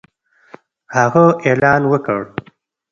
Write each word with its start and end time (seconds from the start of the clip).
هغه 0.95 1.25
اعلان 1.47 1.81
وکړ 1.91 2.21